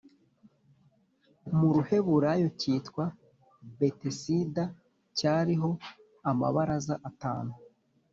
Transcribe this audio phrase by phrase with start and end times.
[1.57, 3.03] mu Ruheburayo cyitwa
[3.79, 4.63] Betesida,
[5.17, 5.69] cyariho
[6.31, 7.53] amabaraza atanu